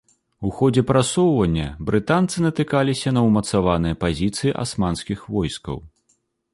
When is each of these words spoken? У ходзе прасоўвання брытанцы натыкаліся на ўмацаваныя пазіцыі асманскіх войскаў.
У 0.47 0.53
ходзе 0.61 0.81
прасоўвання 0.91 1.67
брытанцы 1.91 2.37
натыкаліся 2.47 3.09
на 3.19 3.25
ўмацаваныя 3.29 4.01
пазіцыі 4.09 4.57
асманскіх 4.67 5.19
войскаў. 5.39 5.77